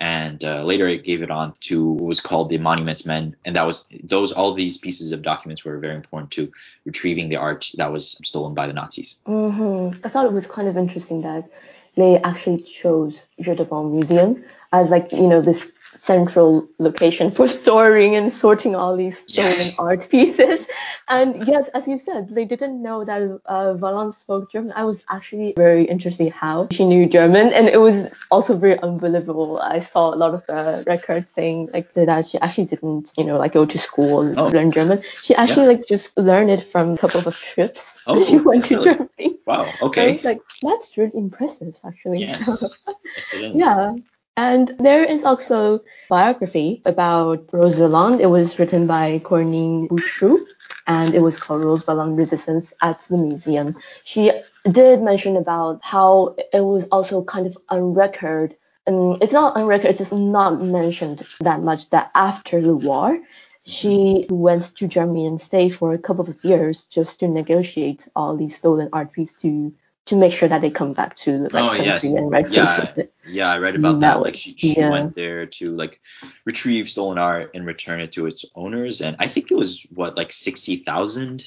And 0.00 0.44
uh, 0.44 0.62
later 0.62 0.86
it 0.86 1.02
gave 1.04 1.22
it 1.22 1.30
on 1.30 1.54
to 1.62 1.84
what 1.84 2.04
was 2.04 2.20
called 2.20 2.50
the 2.50 2.58
Monuments 2.58 3.04
Men, 3.04 3.34
and 3.44 3.56
that 3.56 3.66
was 3.66 3.84
those 4.04 4.30
all 4.30 4.54
these 4.54 4.78
pieces 4.78 5.10
of 5.10 5.22
documents 5.22 5.64
were 5.64 5.78
very 5.78 5.96
important 5.96 6.30
to 6.32 6.52
retrieving 6.84 7.28
the 7.28 7.36
art 7.36 7.70
that 7.76 7.92
was 7.92 8.18
stolen 8.22 8.54
by 8.54 8.68
the 8.68 8.72
Nazis. 8.72 9.16
hmm 9.26 9.90
I 10.04 10.08
thought 10.08 10.26
it 10.26 10.32
was 10.32 10.46
kind 10.46 10.68
of 10.68 10.76
interesting 10.76 11.22
that 11.22 11.50
they 11.96 12.16
actually 12.22 12.60
chose 12.60 13.26
Paume 13.68 13.92
Museum 13.96 14.44
as 14.72 14.90
like 14.90 15.10
you 15.12 15.28
know 15.28 15.42
this 15.42 15.72
central 15.96 16.68
location 16.78 17.30
for 17.30 17.48
storing 17.48 18.14
and 18.16 18.32
sorting 18.32 18.74
all 18.74 18.96
these 18.96 19.18
stolen 19.18 19.50
Yes. 19.58 19.78
art 19.78 20.08
pieces. 20.10 20.66
And 21.08 21.46
yes, 21.48 21.68
as 21.74 21.88
you 21.88 21.98
said, 21.98 22.28
they 22.28 22.44
didn't 22.44 22.82
know 22.82 23.04
that 23.04 23.22
uh, 23.46 23.74
Valland 23.74 24.12
spoke 24.14 24.50
German. 24.52 24.72
I 24.76 24.84
was 24.84 25.04
actually 25.08 25.54
very 25.56 25.84
interested 25.84 26.30
how 26.30 26.68
she 26.70 26.84
knew 26.84 27.06
German, 27.08 27.52
and 27.52 27.68
it 27.68 27.80
was 27.80 28.08
also 28.30 28.56
very 28.56 28.78
unbelievable. 28.80 29.58
I 29.60 29.78
saw 29.78 30.12
a 30.14 30.16
lot 30.16 30.34
of 30.34 30.42
uh, 30.48 30.82
records 30.86 31.30
saying 31.30 31.70
like 31.72 31.92
that 31.94 32.26
she 32.26 32.38
actually 32.38 32.66
didn't, 32.66 33.12
you 33.16 33.24
know, 33.24 33.38
like 33.38 33.52
go 33.52 33.64
to 33.64 33.78
school 33.78 34.20
and 34.20 34.38
Oh. 34.38 34.48
learn 34.48 34.70
German. 34.70 35.02
She 35.22 35.34
actually 35.34 35.66
like 35.68 35.86
just 35.86 36.16
learned 36.18 36.50
it 36.50 36.62
from 36.62 36.92
a 36.94 36.98
couple 36.98 37.20
of 37.26 37.34
trips 37.34 38.00
Oh, 38.06 38.22
she 38.22 38.36
went 38.36 38.66
to 38.66 38.76
really? 38.76 38.84
Germany. 38.94 39.38
Wow. 39.46 39.74
Okay. 39.80 40.10
I 40.10 40.12
was 40.12 40.24
like, 40.24 40.40
that's 40.62 40.96
really 40.98 41.16
impressive, 41.16 41.74
actually. 41.84 42.20
Yes. 42.20 42.58
So, 42.60 42.68
yes, 43.16 43.34
yeah. 43.54 43.92
And 44.38 44.70
there 44.78 45.02
is 45.02 45.24
also 45.24 45.80
biography 46.08 46.80
about 46.84 47.52
Rose 47.52 47.80
Valland. 47.80 48.20
It 48.20 48.28
was 48.28 48.56
written 48.56 48.86
by 48.86 49.18
Corinne 49.18 49.88
Bouchoux, 49.88 50.46
and 50.86 51.12
it 51.12 51.18
was 51.18 51.40
called 51.40 51.64
Rose 51.64 51.82
Valland 51.82 52.16
Resistance 52.16 52.72
at 52.80 53.04
the 53.10 53.16
Museum. 53.16 53.74
She 54.04 54.30
did 54.70 55.02
mention 55.02 55.36
about 55.36 55.80
how 55.82 56.36
it 56.52 56.60
was 56.60 56.86
also 56.92 57.24
kind 57.24 57.48
of 57.48 57.58
on 57.68 57.94
record. 57.94 58.54
Um, 58.86 59.18
it's 59.20 59.32
not 59.32 59.56
on 59.56 59.66
record, 59.66 59.88
it's 59.88 59.98
just 59.98 60.12
not 60.12 60.62
mentioned 60.62 61.26
that 61.40 61.60
much 61.60 61.90
that 61.90 62.12
after 62.14 62.60
the 62.62 62.76
war, 62.76 63.18
she 63.64 64.24
went 64.30 64.72
to 64.76 64.86
Germany 64.86 65.26
and 65.26 65.40
stayed 65.40 65.74
for 65.74 65.94
a 65.94 65.98
couple 65.98 66.30
of 66.30 66.38
years 66.44 66.84
just 66.84 67.18
to 67.18 67.26
negotiate 67.26 68.06
all 68.14 68.36
these 68.36 68.54
stolen 68.54 68.88
art 68.92 69.10
pieces 69.10 69.36
to 69.40 69.74
to 70.08 70.16
make 70.16 70.32
sure 70.32 70.48
that 70.48 70.60
they 70.60 70.70
come 70.70 70.92
back 70.92 71.14
to 71.16 71.32
the 71.38 71.48
right 71.52 71.64
Oh, 71.64 71.68
country 71.68 71.84
yes. 71.86 72.04
and 72.04 72.30
right 72.30 72.50
Yeah. 72.50 72.90
place. 72.94 73.08
Yeah, 73.26 73.48
I 73.50 73.58
read 73.58 73.76
about 73.76 74.00
That 74.00 74.14
that. 74.14 74.22
Like 74.22 74.36
she, 74.36 74.54
she 74.56 74.74
yeah. 74.74 74.90
went 74.90 75.14
there 75.14 75.46
to 75.46 75.76
like 75.76 76.00
retrieve 76.44 76.88
stolen 76.88 77.18
art 77.18 77.50
and 77.54 77.66
return 77.66 78.00
it 78.00 78.12
to 78.12 78.26
its 78.26 78.44
owners, 78.54 79.00
and 79.02 79.16
I 79.18 79.28
think 79.28 79.50
it 79.50 79.54
was 79.56 79.86
what 79.94 80.16
like 80.16 80.32
sixty 80.32 80.76
thousand 80.76 81.44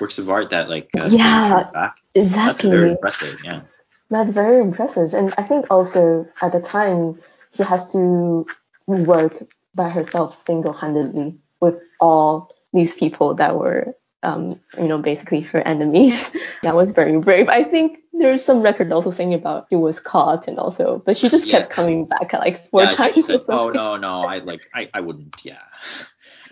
works 0.00 0.18
of 0.18 0.28
art 0.30 0.50
that 0.50 0.68
like 0.68 0.88
uh, 0.98 1.08
Yeah, 1.10 1.70
back. 1.72 1.96
That's 2.14 2.62
very 2.62 2.90
impressive. 2.90 3.38
Yeah. 3.44 3.62
That's 4.10 4.32
very 4.32 4.60
impressive. 4.60 5.14
And 5.14 5.32
I 5.38 5.44
think 5.44 5.66
also 5.70 6.26
at 6.42 6.50
the 6.52 6.60
time 6.60 7.20
she 7.54 7.62
has 7.62 7.92
to 7.92 8.44
work 8.86 9.44
by 9.74 9.88
herself 9.88 10.44
single 10.44 10.72
handedly 10.72 11.38
with 11.60 11.76
all 12.00 12.50
these 12.72 12.92
people 12.94 13.34
that 13.34 13.56
were 13.56 13.94
um, 14.22 14.60
you 14.76 14.86
know, 14.88 14.98
basically 14.98 15.40
her 15.40 15.60
enemies. 15.66 16.34
that 16.62 16.74
was 16.74 16.92
very 16.92 17.18
brave. 17.20 17.48
I 17.48 17.64
think 17.64 17.99
there's 18.20 18.44
some 18.44 18.60
record 18.60 18.92
also 18.92 19.10
saying 19.10 19.34
about 19.34 19.66
she 19.70 19.76
was 19.76 19.98
caught 19.98 20.46
and 20.46 20.58
also 20.58 21.02
but 21.04 21.16
she 21.16 21.28
just 21.28 21.46
Yeah. 21.46 21.60
kept 21.60 21.70
coming 21.72 22.04
back 22.06 22.32
like 22.34 22.68
four 22.70 22.82
yeah, 22.82 22.92
times 22.92 23.14
she 23.14 23.22
said. 23.22 23.40
"Oh 23.48 23.70
no, 23.70 23.96
no, 23.96 24.22
I 24.22 24.38
like 24.38 24.68
I, 24.74 24.88
I 24.94 25.00
wouldn't." 25.00 25.36
Yeah. 25.44 25.58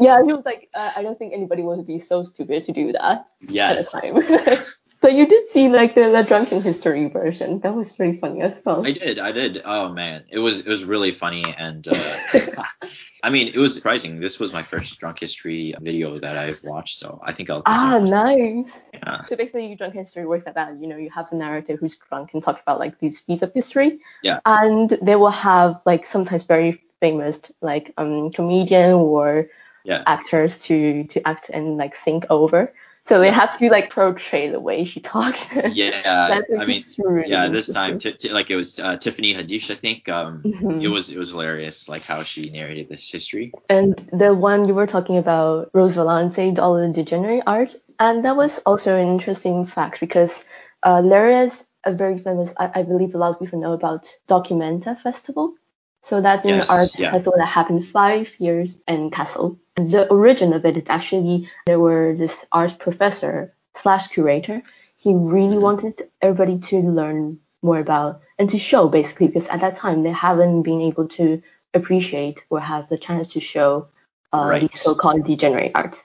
Yeah, 0.01 0.23
he 0.25 0.33
was 0.33 0.45
like, 0.45 0.69
uh, 0.75 0.93
I 0.95 1.03
don't 1.03 1.19
think 1.19 1.33
anybody 1.35 1.63
would 1.63 1.85
be 1.87 1.99
so 1.99 2.23
stupid 2.23 2.65
to 2.67 2.73
do 2.73 2.93
that 2.93 3.03
at 3.03 3.27
the 3.49 3.53
Yes. 3.53 3.93
time. 3.93 4.17
But 5.01 5.15
you 5.15 5.27
did 5.27 5.47
see 5.47 5.69
like 5.69 5.95
the, 5.95 6.11
the 6.11 6.23
drunken 6.23 6.61
history 6.61 7.09
version. 7.09 7.61
That 7.61 7.75
was 7.75 7.93
pretty 7.93 8.19
funny 8.19 8.43
as 8.43 8.61
well. 8.65 8.85
I 8.85 8.93
did, 8.93 9.19
I 9.19 9.31
did. 9.31 9.63
Oh 9.65 9.91
man, 9.93 10.25
it 10.29 10.39
was 10.41 10.61
it 10.61 10.69
was 10.69 10.85
really 10.85 11.13
funny 11.13 11.45
and 11.57 11.87
uh, 11.87 12.19
I 13.23 13.31
mean 13.31 13.49
it 13.49 13.57
was 13.57 13.75
surprising. 13.75 14.19
This 14.21 14.39
was 14.41 14.53
my 14.53 14.63
first 14.63 14.99
drunk 14.99 15.21
history 15.21 15.75
video 15.81 16.19
that 16.19 16.37
I've 16.37 16.63
watched, 16.65 16.99
so 16.99 17.21
I 17.23 17.33
think 17.33 17.49
I'll. 17.49 17.63
Ah, 17.67 17.99
nice. 17.99 18.83
Yeah. 18.93 19.25
So 19.27 19.37
basically, 19.37 19.75
drunk 19.77 19.95
history 19.95 20.27
works 20.27 20.47
like 20.47 20.57
that. 20.57 20.81
You 20.81 20.89
know, 20.89 20.97
you 20.97 21.11
have 21.11 21.31
a 21.33 21.37
narrator 21.37 21.77
who's 21.77 21.97
drunk 21.97 22.35
and 22.35 22.43
talk 22.43 22.61
about 22.61 22.81
like 22.81 22.99
these 22.99 23.21
feats 23.21 23.43
of 23.43 23.53
history. 23.55 24.01
Yeah. 24.23 24.41
And 24.47 24.91
they 25.03 25.15
will 25.17 25.31
have 25.31 25.81
like 25.87 26.05
sometimes 26.05 26.45
very 26.45 26.83
famous 27.01 27.41
like 27.61 27.95
um 27.99 28.31
comedian 28.33 28.95
or 28.95 29.49
Yeah. 29.85 30.03
actors 30.07 30.59
to 30.67 31.05
to 31.05 31.23
act 31.29 31.51
and 31.51 31.77
like 31.77 31.95
think 31.95 32.27
over. 32.31 32.73
So 33.09 33.21
they 33.21 33.31
have 33.31 33.55
to 33.55 33.59
be 33.59 33.71
like 33.71 33.91
portray 33.91 34.51
the 34.51 34.61
way 34.61 34.85
she 34.85 35.01
talks. 35.01 35.49
Yeah, 35.73 36.43
I 36.59 36.67
mean, 36.67 36.83
really 36.99 37.31
yeah, 37.31 37.49
this 37.49 37.73
time, 37.73 37.99
t- 37.99 38.13
t- 38.13 38.29
like 38.29 38.51
it 38.51 38.57
was 38.57 38.79
uh, 38.79 38.99
Tiffany 38.99 39.33
Haddish, 39.35 39.71
I 39.71 39.77
think. 39.77 40.09
Um, 40.11 40.43
Mhm. 40.45 40.83
it 40.83 40.89
was 40.89 41.09
it 41.09 41.19
was 41.19 41.31
hilarious, 41.31 41.89
like 41.89 42.03
how 42.03 42.23
she 42.23 42.51
narrated 42.51 42.91
this 42.91 43.11
history. 43.11 43.53
And 43.71 43.97
the 44.13 44.35
one 44.35 44.69
you 44.69 44.75
were 44.75 44.87
talking 44.87 45.17
about, 45.17 45.71
Rose 45.73 45.97
Valland, 45.97 46.59
All 46.59 46.75
the 46.77 46.89
Degenerate 46.89 47.45
Art, 47.47 47.75
and 47.99 48.23
that 48.27 48.37
was 48.37 48.59
also 48.67 48.95
an 48.95 49.09
interesting 49.09 49.65
fact 49.65 50.01
because 50.01 50.45
uh, 50.83 51.01
there 51.01 51.31
is 51.45 51.67
a 51.85 51.93
very 51.93 52.19
famous, 52.19 52.53
I, 52.59 52.81
I 52.81 52.83
believe 52.83 53.15
a 53.15 53.19
lot 53.19 53.33
of 53.33 53.41
people 53.41 53.61
know 53.61 53.73
about 53.73 54.05
Documenta 54.29 54.99
Festival. 55.01 55.55
So 56.03 56.21
that's 56.21 56.45
an 56.45 56.51
Yes, 56.51 56.71
art 56.71 56.99
yeah. 56.99 57.11
festival 57.13 57.39
that 57.39 57.47
happened 57.47 57.87
five 57.87 58.33
years 58.39 58.81
in 58.89 59.11
Kassel. 59.11 59.59
The 59.77 60.09
origin 60.09 60.53
of 60.53 60.65
it 60.65 60.77
is 60.77 60.85
actually 60.89 61.49
there 61.67 61.81
were 61.81 62.15
this 62.15 62.47
art 62.53 62.79
professor 62.79 63.53
slash 63.75 64.09
curator. 64.09 64.63
He 64.97 65.15
really 65.15 65.57
Mhm. 65.57 65.63
wanted 65.63 66.09
everybody 66.23 66.59
to 66.71 66.81
learn 66.83 67.39
more 67.63 67.79
about 67.79 68.21
and 68.39 68.49
to 68.51 68.59
show 68.59 68.89
basically 68.89 69.27
because 69.29 69.49
at 69.49 69.61
that 69.61 69.77
time 69.77 70.03
they 70.03 70.11
haven't 70.13 70.63
been 70.63 70.81
able 70.81 71.09
to 71.09 71.43
appreciate 71.75 72.47
or 72.51 72.61
have 72.61 72.89
the 72.89 72.99
chance 72.99 73.29
to 73.29 73.41
show 73.41 73.89
uh, 74.33 74.47
Right. 74.47 74.61
these 74.71 74.81
so-called 74.81 75.25
degenerate 75.25 75.73
arts. 75.75 76.05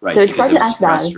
Right, 0.00 0.14
So 0.14 0.22
it 0.22 0.32
started 0.32 0.56
it 0.56 0.62
as 0.62 0.78
that. 0.78 1.10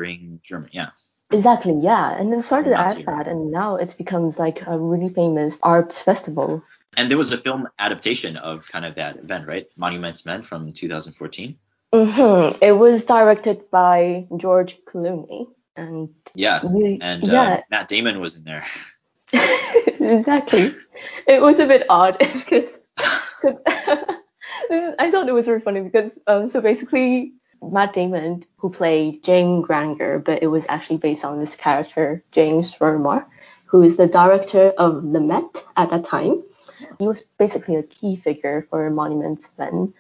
German. 0.43 0.69
Yeah. 0.73 0.91
Exactly, 1.31 1.73
yeah. 1.81 2.13
And 2.13 2.31
then 2.31 2.43
started 2.43 2.75
as 2.75 3.03
that, 3.05 3.27
and 3.27 3.51
now 3.51 3.77
it 3.77 3.95
becomes 3.97 4.39
like 4.39 4.67
a 4.67 4.79
really 4.79 5.09
famous 5.09 5.59
art 5.63 5.93
festival. 5.95 6.63
And 6.97 7.11
there 7.11 7.19
was 7.19 7.33
a 7.33 7.39
film 7.39 7.69
adaptation 7.79 8.37
of 8.37 8.67
kind 8.69 8.85
of 8.85 8.95
that 8.97 9.17
event, 9.17 9.47
right? 9.47 9.67
Monuments 9.77 10.27
Men 10.27 10.43
from 10.43 10.73
2014. 10.73 11.57
hmm 11.93 12.49
It 12.61 12.73
was 12.73 13.05
directed 13.05 13.71
by 13.71 14.27
George 14.37 14.79
Clooney, 14.87 15.49
and 15.77 16.11
Yeah. 16.35 16.63
you, 16.63 16.99
And 17.01 17.29
uh, 17.29 17.61
Matt 17.71 17.89
Damon 17.89 18.21
was 18.21 18.37
in 18.37 18.45
there. 18.45 18.65
exactly. 19.33 20.75
It 21.27 21.41
was 21.41 21.59
a 21.59 21.67
bit 21.67 21.87
odd 21.89 22.19
because 22.35 22.79
I 22.99 25.09
thought 25.11 25.29
it 25.29 25.35
was 25.35 25.49
really 25.49 25.61
funny 25.61 25.81
because 25.81 26.19
um, 26.27 26.49
so 26.49 26.61
basically 26.61 27.33
Matt 27.63 27.95
Damon 27.95 28.45
who 28.59 28.71
played 28.71 29.25
James 29.25 29.67
Granger, 29.67 30.19
but 30.19 30.43
it 30.43 30.49
was 30.49 30.67
actually 30.69 30.99
based 30.99 31.25
on 31.25 31.41
this 31.41 31.57
character 31.57 32.23
James 32.33 32.75
Rorimer, 32.81 33.25
who 33.65 33.83
is 33.83 33.97
the 33.97 34.07
director 34.07 34.75
of 34.77 35.13
the 35.13 35.21
Met 35.21 35.65
at 35.77 35.89
that 35.91 36.05
time. 36.05 36.43
He 37.03 37.09
was 37.09 37.21
basically 37.37 37.77
a 37.77 37.83
key 37.83 38.15
figure 38.15 38.67
for 38.71 38.89
Monuments 38.91 39.51
Men. 39.59 39.93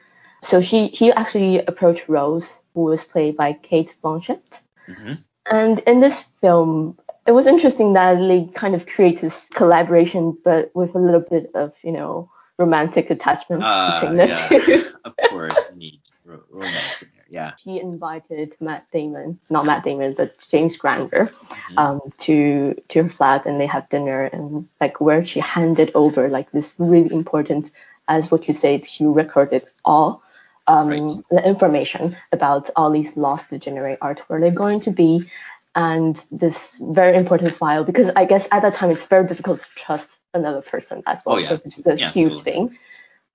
So 0.42 0.60
he 0.60 0.88
he 0.88 1.10
actually 1.12 1.58
approached 1.70 2.08
Rose, 2.08 2.62
who 2.74 2.82
was 2.92 3.02
played 3.04 3.36
by 3.36 3.52
Cate 3.68 3.96
Blanchett. 4.02 4.60
hmm 4.86 5.14
And 5.50 5.80
in 5.90 6.00
this 6.00 6.22
film, 6.40 6.96
it 7.26 7.32
was 7.32 7.46
interesting 7.46 7.94
that 7.94 8.14
they 8.28 8.40
kind 8.54 8.74
of 8.74 8.86
create 8.86 9.20
this 9.20 9.48
collaboration, 9.48 10.36
but 10.44 10.70
with 10.74 10.94
a 10.94 10.98
little 11.06 11.26
bit 11.34 11.50
of, 11.54 11.74
you 11.82 11.92
know, 11.92 12.30
romantic 12.58 13.10
attachment 13.10 13.62
Uh, 13.66 13.90
between 13.90 14.16
the 14.18 14.26
yeah. 14.28 14.48
two. 14.48 14.84
of 15.04 15.14
course, 15.30 15.70
you 15.72 15.78
need 15.78 16.00
ro- 16.24 16.46
romance 16.50 17.02
in 17.02 17.08
there. 17.16 17.21
Yeah. 17.32 17.52
He 17.64 17.80
invited 17.80 18.54
Matt 18.60 18.84
Damon, 18.92 19.38
not 19.48 19.64
Matt 19.64 19.82
Damon, 19.84 20.12
but 20.14 20.30
James 20.50 20.76
Granger, 20.76 21.24
Mhm. 21.70 21.78
um, 21.78 22.00
to 22.18 22.74
to 22.90 23.02
her 23.04 23.08
flat, 23.08 23.46
and 23.46 23.58
they 23.60 23.66
have 23.66 23.88
dinner, 23.88 24.20
and 24.34 24.68
like 24.82 25.00
where 25.00 25.24
she 25.24 25.40
handed 25.40 25.90
over 25.94 26.28
like 26.28 26.50
this 26.52 26.74
really 26.78 27.12
important, 27.22 27.70
as 28.06 28.30
what 28.30 28.46
you 28.48 28.54
said, 28.54 28.86
she 28.86 29.06
recorded 29.06 29.62
all. 29.84 30.22
Um, 30.66 30.88
Right. 30.88 31.12
the 31.30 31.42
information 31.52 32.16
about 32.32 32.70
all 32.76 32.90
these 32.92 33.16
lost 33.16 33.50
degenerate 33.50 33.98
art 34.00 34.20
where 34.28 34.38
they're 34.40 34.60
going 34.66 34.80
to 34.82 34.92
be 34.92 35.28
and 35.74 36.14
this 36.30 36.76
very 37.00 37.16
important 37.16 37.54
file 37.54 37.82
because 37.82 38.10
I 38.14 38.24
guess 38.26 38.46
at 38.52 38.60
that 38.62 38.74
time 38.74 38.90
it's 38.90 39.06
very 39.06 39.26
difficult 39.26 39.60
to 39.60 39.66
trust 39.74 40.10
another 40.34 40.60
person 40.62 41.02
as 41.06 41.18
well. 41.24 41.36
Oh, 41.36 41.38
yeah. 41.38 41.48
So 41.48 41.56
this 41.64 41.78
is 41.78 41.86
a 41.86 41.96
Yeah, 41.96 42.10
huge 42.10 42.42
thing. 42.42 42.78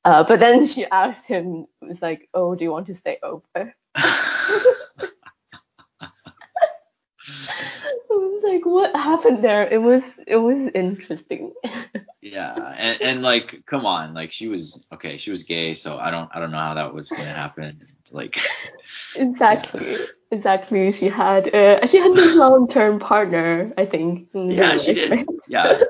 Uh, 0.05 0.23
but 0.23 0.39
then 0.39 0.65
she 0.65 0.85
asked 0.85 1.25
him, 1.27 1.67
it 1.81 1.87
was 1.89 2.01
like, 2.01 2.29
oh, 2.33 2.55
do 2.55 2.63
you 2.63 2.71
want 2.71 2.87
to 2.87 2.93
stay 2.93 3.17
over? 3.21 3.73
I 3.97 4.29
was 8.09 8.43
like, 8.43 8.65
what 8.65 8.95
happened 8.95 9.43
there? 9.43 9.67
It 9.67 9.81
was 9.81 10.03
it 10.25 10.37
was 10.37 10.69
interesting. 10.73 11.53
yeah. 12.21 12.55
And, 12.77 13.01
and 13.01 13.21
like, 13.21 13.63
come 13.65 13.85
on, 13.85 14.13
like 14.13 14.31
she 14.31 14.47
was 14.47 14.85
okay. 14.93 15.17
She 15.17 15.31
was 15.31 15.43
gay, 15.43 15.73
so 15.73 15.97
I 15.97 16.11
don't 16.11 16.29
I 16.33 16.39
don't 16.39 16.51
know 16.51 16.57
how 16.57 16.75
that 16.75 16.93
was 16.93 17.09
gonna 17.09 17.33
happen. 17.33 17.87
Like, 18.11 18.37
exactly. 19.15 19.97
Exactly. 20.31 20.91
She 20.91 21.07
had 21.07 21.53
uh, 21.53 21.85
she 21.85 21.97
had 21.97 22.11
a 22.11 22.35
long 22.35 22.67
term 22.67 22.99
partner, 22.99 23.73
I 23.77 23.85
think. 23.85 24.29
yeah, 24.33 24.77
she 24.77 24.93
life, 24.93 24.95
did. 24.95 25.11
right? 25.11 25.27
Yeah. 25.47 25.81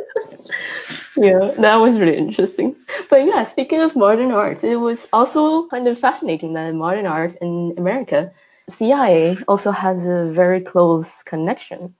Yeah, 1.15 1.51
that 1.59 1.75
was 1.77 1.99
really 1.99 2.15
interesting. 2.17 2.75
But 3.09 3.25
yeah, 3.25 3.43
speaking 3.43 3.81
of 3.81 3.95
modern 3.95 4.31
art, 4.31 4.63
it 4.63 4.77
was 4.77 5.07
also 5.11 5.67
kind 5.67 5.87
of 5.87 5.97
fascinating 5.99 6.53
that 6.53 6.73
modern 6.75 7.05
art 7.05 7.35
in 7.41 7.73
America, 7.77 8.31
CIA 8.69 9.43
also 9.47 9.71
has 9.71 10.05
a 10.05 10.31
very 10.31 10.61
close 10.61 11.23
connection. 11.23 11.95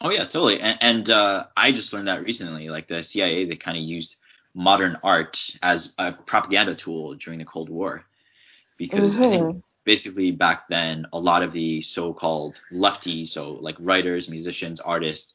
Oh 0.00 0.10
yeah, 0.10 0.24
totally. 0.24 0.60
And, 0.60 0.78
and 0.80 1.10
uh, 1.10 1.46
I 1.56 1.72
just 1.72 1.92
learned 1.92 2.08
that 2.08 2.24
recently. 2.24 2.68
Like 2.68 2.88
the 2.88 3.02
CIA, 3.04 3.44
they 3.44 3.56
kind 3.56 3.76
of 3.76 3.82
used 3.84 4.16
modern 4.54 4.96
art 5.02 5.38
as 5.62 5.94
a 5.98 6.12
propaganda 6.12 6.74
tool 6.74 7.14
during 7.14 7.38
the 7.38 7.44
Cold 7.44 7.68
War, 7.70 8.04
because 8.78 9.16
I 9.18 9.26
think 9.28 9.50
Mhm. 9.50 9.62
basically 9.84 10.32
back 10.32 10.68
then 10.68 11.06
a 11.12 11.18
lot 11.20 11.42
of 11.42 11.52
the 11.52 11.80
so-called 11.82 12.62
lefties, 12.72 13.28
so 13.28 13.54
like 13.54 13.76
writers, 13.80 14.28
musicians, 14.30 14.80
artists, 14.80 15.34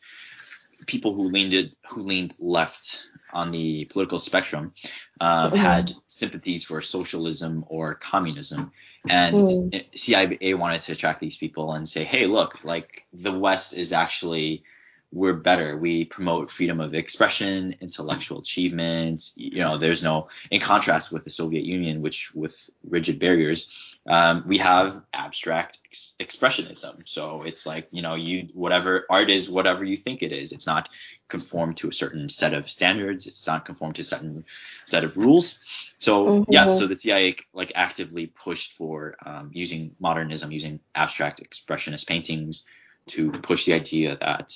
people 0.85 1.13
who 1.13 1.29
leaned 1.29 1.53
it, 1.53 1.71
who 1.89 2.01
leaned 2.03 2.35
left 2.39 3.03
on 3.33 3.51
the 3.51 3.85
political 3.85 4.19
spectrum, 4.19 4.73
um, 5.19 5.51
Mhm. 5.51 5.57
had 5.57 5.91
sympathies 6.07 6.63
for 6.63 6.81
socialism 6.81 7.65
or 7.67 7.95
communism, 7.95 8.71
and 9.09 9.35
Mm. 9.35 9.85
CIA 9.95 10.53
wanted 10.53 10.81
to 10.81 10.91
attract 10.93 11.19
these 11.19 11.37
people 11.37 11.73
and 11.73 11.87
say, 11.87 12.03
hey, 12.03 12.25
look, 12.27 12.63
like 12.63 13.07
the 13.13 13.31
West 13.31 13.73
is 13.73 13.91
actually 13.93 14.63
we're 15.13 15.33
better. 15.33 15.77
We 15.77 16.03
promote 16.03 16.49
freedom 16.49 16.81
of 16.81 16.93
expression, 16.93 17.73
intellectual 17.79 18.39
achievement. 18.39 19.31
You 19.35 19.59
know, 19.59 19.77
there's 19.77 20.03
no, 20.03 20.27
in 20.51 20.59
contrast 20.59 21.13
with 21.13 21.23
the 21.23 21.29
Soviet 21.31 21.63
Union, 21.63 22.01
which 22.01 22.35
with 22.35 22.69
rigid 22.83 23.17
barriers, 23.17 23.71
um, 24.07 24.43
we 24.47 24.57
have 24.59 25.01
abstract 25.13 25.79
ex- 25.85 26.15
expressionism. 26.19 27.01
So 27.05 27.43
it's 27.43 27.65
like, 27.65 27.87
you 27.91 28.01
know, 28.01 28.15
you 28.15 28.49
whatever 28.53 29.05
art 29.09 29.29
is, 29.29 29.49
whatever 29.49 29.83
you 29.83 29.97
think 29.97 30.23
it 30.23 30.31
is. 30.31 30.51
It's 30.53 30.67
not 30.67 30.89
conformed 31.29 31.77
to 31.77 31.89
a 31.89 31.93
certain 31.93 32.29
set 32.29 32.53
of 32.53 32.69
standards. 32.69 33.27
It's 33.27 33.45
not 33.47 33.65
conformed 33.65 33.95
to 33.95 34.01
a 34.01 34.05
certain 34.05 34.45
set 34.85 35.03
of 35.03 35.17
rules. 35.17 35.59
So 35.99 36.45
yeah, 36.49 36.67
Mhm. 36.67 36.75
so 36.75 36.87
the 36.87 36.95
CIA 36.95 37.35
like 37.53 37.71
actively 37.75 38.27
pushed 38.27 38.73
for 38.73 39.15
um, 39.25 39.51
using 39.53 39.95
modernism, 39.99 40.51
using 40.51 40.79
abstract 40.95 41.41
expressionist 41.43 42.07
paintings 42.07 42.65
to 43.07 43.31
push 43.31 43.65
the 43.65 43.73
idea 43.73 44.17
that 44.21 44.53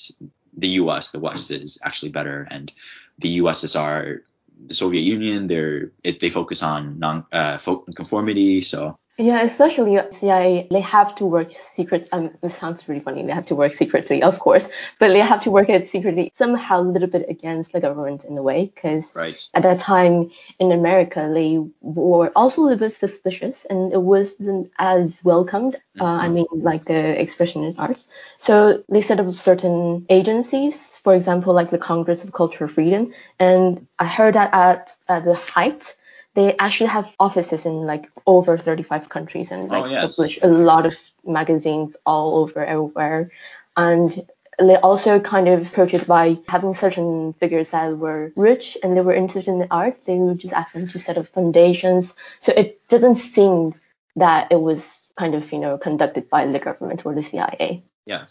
the 0.57 0.69
U.S., 0.83 1.11
the 1.11 1.19
West, 1.19 1.51
is 1.51 1.79
actually 1.83 2.11
better, 2.11 2.47
and 2.51 2.71
the 3.19 3.37
USSR, 3.39 4.21
the 4.67 4.73
Soviet 4.73 5.01
Union, 5.01 5.47
they're 5.47 5.91
it, 6.03 6.19
they 6.19 6.29
focus 6.29 6.63
on 6.63 6.99
non 6.99 7.25
uh, 7.31 7.57
fo- 7.57 7.85
conformity. 7.95 8.61
So 8.61 8.97
Yeah, 9.17 9.43
especially 9.43 9.99
CIA, 10.11 10.67
they 10.71 10.79
have 10.79 11.13
to 11.15 11.25
work 11.25 11.51
secret. 11.55 12.07
Um, 12.11 12.31
this 12.41 12.57
sounds 12.57 12.87
really 12.87 13.01
funny. 13.01 13.23
They 13.23 13.33
have 13.33 13.45
to 13.47 13.55
work 13.55 13.73
secretly, 13.73 14.23
of 14.23 14.39
course, 14.39 14.69
but 14.99 15.09
they 15.09 15.19
have 15.19 15.41
to 15.41 15.51
work 15.51 15.69
it 15.69 15.85
secretly 15.85 16.31
somehow 16.33 16.81
a 16.81 16.83
little 16.83 17.09
bit 17.09 17.25
against 17.29 17.73
the 17.73 17.81
government 17.81 18.23
in 18.23 18.37
a 18.37 18.41
way, 18.41 18.71
because 18.73 19.13
right, 19.15 19.47
at 19.53 19.63
that 19.63 19.79
time 19.79 20.31
in 20.59 20.71
America, 20.71 21.29
they 21.31 21.59
were 21.81 22.31
also 22.35 22.61
a 22.61 22.63
little 22.63 22.79
bit 22.79 22.93
suspicious 22.93 23.65
and 23.65 23.93
it 23.93 24.01
wasn't 24.01 24.71
as 24.79 25.21
welcomed. 25.23 25.75
Uh, 25.99 26.05
I 26.05 26.29
mean, 26.29 26.45
like 26.51 26.85
the 26.85 26.93
expressionist 26.93 27.75
arts. 27.77 28.07
So 28.39 28.83
they 28.89 29.01
set 29.01 29.19
up 29.19 29.35
certain 29.35 30.05
agencies, 30.09 30.97
for 30.97 31.13
example, 31.13 31.53
like 31.53 31.69
the 31.69 31.77
Congress 31.77 32.23
of 32.23 32.31
Cultural 32.31 32.69
Freedom. 32.69 33.13
And 33.39 33.87
I 33.99 34.05
heard 34.05 34.35
that 34.35 34.53
at, 34.53 34.95
at 35.09 35.25
the 35.25 35.35
height, 35.35 35.95
they 36.33 36.55
actually 36.57 36.89
have 36.89 37.13
offices 37.19 37.65
in 37.65 37.85
like 37.85 38.09
over 38.25 38.57
35 38.57 39.09
countries 39.09 39.51
and 39.51 39.67
like 39.69 39.83
Oh, 39.83 39.87
yes. 39.87 40.15
publish 40.15 40.39
a 40.41 40.47
lot 40.47 40.85
of 40.85 40.95
magazines 41.25 41.95
all 42.05 42.37
over 42.37 42.63
everywhere. 42.63 43.31
And 43.75 44.25
they 44.59 44.75
also 44.77 45.19
kind 45.19 45.47
of 45.47 45.67
approach 45.67 45.93
it 45.93 46.07
by 46.07 46.37
having 46.47 46.73
certain 46.73 47.33
figures 47.33 47.71
that 47.71 47.97
were 47.97 48.31
rich 48.35 48.77
and 48.83 48.95
they 48.95 49.01
were 49.01 49.13
interested 49.13 49.51
in 49.51 49.59
the 49.59 49.67
arts. 49.71 49.97
They 49.99 50.17
would 50.17 50.39
just 50.39 50.53
ask 50.53 50.73
them 50.73 50.87
to 50.87 50.99
set 50.99 51.17
up 51.17 51.27
foundations. 51.27 52.15
So 52.39 52.53
it 52.55 52.87
doesn't 52.87 53.15
seem 53.15 53.73
that 54.15 54.51
it 54.51 54.61
was 54.61 55.13
kind 55.17 55.35
of, 55.35 55.51
you 55.51 55.59
know, 55.59 55.77
conducted 55.77 56.29
by 56.29 56.45
the 56.45 56.59
government 56.59 57.05
or 57.05 57.15
the 57.15 57.23
CIA. 57.23 57.83
Yeah. 58.05 58.25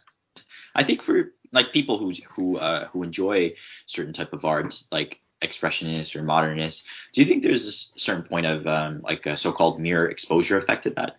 I 0.75 0.85
think 0.85 1.03
for 1.03 1.33
like 1.53 1.73
people 1.73 1.99
who 1.99 2.13
who 2.29 2.59
uh, 2.59 2.87
who 2.89 3.03
enjoy 3.03 3.55
certain 3.87 4.13
type 4.13 4.33
of 4.33 4.45
art, 4.45 4.83
like 4.93 5.21
expressionist 5.43 6.15
or 6.17 6.23
modernist, 6.23 6.85
do 7.13 7.21
you 7.21 7.27
think 7.27 7.43
there's 7.43 7.67
a 7.67 7.99
certain 7.99 8.25
point 8.25 8.47
of 8.47 8.67
um, 8.67 9.01
like 9.03 9.27
a 9.27 9.37
so-called 9.37 9.81
mere 9.81 10.07
exposure 10.07 10.59
effect 10.59 10.83
to 10.85 10.91
that? 10.91 11.17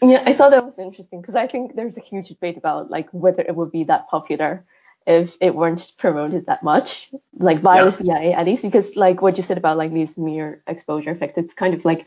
Yeah, 0.00 0.22
I 0.24 0.32
thought 0.32 0.50
that 0.52 0.64
was 0.64 0.78
interesting 0.78 1.20
because 1.20 1.34
I 1.36 1.48
think 1.48 1.74
there's 1.74 1.96
a 1.96 2.00
huge 2.00 2.28
debate 2.28 2.56
about 2.56 2.90
like 2.90 3.08
whether 3.10 3.42
it 3.42 3.54
would 3.56 3.72
be 3.72 3.84
that 3.84 4.08
popular 4.08 4.64
if 5.08 5.38
it 5.40 5.54
weren't 5.54 5.92
promoted 5.96 6.46
that 6.46 6.62
much, 6.62 7.10
like 7.38 7.62
by 7.62 7.76
Yeah. 7.76 7.84
the 7.84 7.92
CIA 7.92 8.34
at 8.34 8.44
least, 8.44 8.62
because 8.62 8.94
like 8.94 9.22
what 9.22 9.38
you 9.38 9.42
said 9.42 9.56
about 9.56 9.78
like 9.78 9.92
these 9.92 10.18
mere 10.18 10.62
exposure 10.66 11.10
effects, 11.10 11.38
it's 11.38 11.54
kind 11.54 11.72
of 11.72 11.84
like 11.86 12.06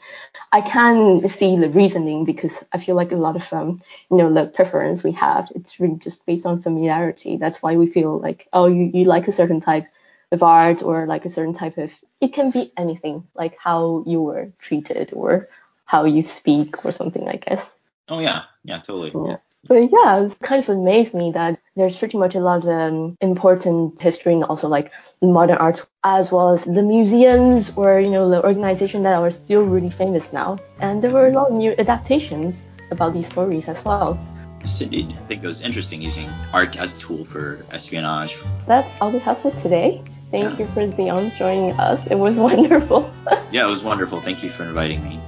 I 0.52 0.62
can 0.62 1.28
see 1.28 1.58
the 1.58 1.70
reasoning 1.70 2.26
because 2.26 2.64
I 2.72 2.78
feel 2.78 2.96
like 2.96 3.12
a 3.12 3.16
lot 3.16 3.36
of 3.36 3.52
um 3.52 3.82
you 4.12 4.18
know 4.18 4.32
the 4.32 4.46
preference 4.46 5.04
we 5.04 5.14
have, 5.14 5.52
it's 5.56 5.80
really 5.80 5.96
just 5.98 6.26
based 6.28 6.46
on 6.46 6.62
familiarity. 6.62 7.38
That's 7.38 7.62
why 7.62 7.76
we 7.76 7.88
feel 7.88 8.20
like 8.20 8.48
oh 8.54 8.68
you 8.68 8.92
you 8.94 9.06
like 9.06 9.28
a 9.28 9.32
certain 9.32 9.60
type 9.60 9.88
of 10.32 10.44
art 10.44 10.82
or 10.82 11.06
like 11.08 11.26
a 11.26 11.30
certain 11.30 11.54
type 11.54 11.78
of 11.78 11.92
it 12.22 12.34
can 12.34 12.52
be 12.52 12.72
anything 12.78 13.28
like 13.36 13.58
how 13.58 14.04
you 14.08 14.22
were 14.22 14.52
treated 14.60 15.12
or 15.14 15.50
how 15.86 16.06
you 16.06 16.22
speak 16.22 16.86
or 16.86 16.92
something 16.92 17.28
I 17.28 17.36
guess. 17.36 17.74
Oh 18.08 18.20
yeah, 18.20 18.44
yeah, 18.64 18.80
totally. 18.80 19.12
Yeah. 19.14 19.38
But 19.68 19.92
yeah, 19.92 20.24
it's 20.24 20.36
kind 20.36 20.64
of 20.64 20.70
amazed 20.70 21.14
me 21.14 21.32
that 21.34 21.60
there's 21.76 21.96
pretty 21.96 22.18
much 22.18 22.34
a 22.34 22.40
lot 22.40 22.64
of 22.64 22.68
um, 22.68 23.18
important 23.22 24.02
history 24.02 24.34
and 24.34 24.44
also 24.44 24.68
like 24.68 24.92
modern 25.22 25.58
art 25.58 25.86
as 26.04 26.32
well 26.32 26.54
as 26.54 26.66
the 26.66 26.82
museums 26.82 27.78
or 27.78 28.00
you 28.00 28.10
know 28.10 28.28
the 28.28 28.44
organization 28.44 29.04
that 29.04 29.16
are 29.16 29.30
still 29.30 29.64
really 29.64 29.92
famous 29.92 30.34
now. 30.34 30.58
And 30.80 31.04
there 31.04 31.12
were 31.12 31.28
a 31.28 31.32
lot 31.32 31.52
of 31.52 31.54
new 31.54 31.76
adaptations 31.78 32.64
about 32.90 33.14
these 33.14 33.28
stories 33.28 33.68
as 33.68 33.86
well. 33.86 34.20
I 34.64 34.68
think 34.68 35.44
it 35.44 35.48
was 35.48 35.62
interesting 35.62 36.02
using 36.02 36.30
art 36.54 36.78
as 36.78 36.96
a 36.96 37.00
tool 37.00 37.26
for 37.26 37.66
espionage. 37.72 38.38
That's 38.68 39.02
all 39.02 39.12
we 39.12 39.20
have 39.20 39.42
for 39.42 39.52
today. 39.52 40.04
Thank 40.32 40.60
you 40.60 40.68
for 40.68 40.90
Zion 40.90 41.32
joining 41.38 41.72
us. 41.80 42.06
It 42.08 42.16
was 42.16 42.38
wonderful. 42.48 43.12
Yeah, 43.52 43.66
it 43.66 43.70
was 43.70 43.84
wonderful. 43.84 44.22
Thank 44.22 44.44
you 44.44 44.50
for 44.50 44.64
inviting 44.64 45.04
me. 45.04 45.20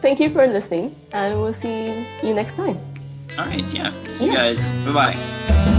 Thank 0.00 0.20
you 0.20 0.30
for 0.30 0.46
listening, 0.46 0.94
and 1.12 1.40
we'll 1.40 1.52
see 1.52 2.06
you 2.22 2.34
next 2.34 2.54
time. 2.54 2.80
All 3.36 3.46
right, 3.46 3.64
yeah. 3.72 3.92
See 4.08 4.26
you 4.26 4.32
guys. 4.32 4.68
Bye 4.84 4.92
bye. 5.14 5.77